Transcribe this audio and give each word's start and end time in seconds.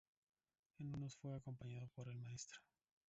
En 0.79 0.95
unos 0.95 1.15
fue 1.17 1.35
acompañada 1.35 1.85
por 1.93 2.09
el 2.09 2.17
Mtro. 2.17 2.59